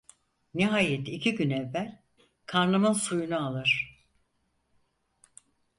Nihayet 0.53 1.07
iki 1.07 1.35
gün 1.35 1.49
evvel: 1.49 2.01
"Karnımın 2.45 2.93
suyunu 2.93 3.47
alır!" 3.47 3.97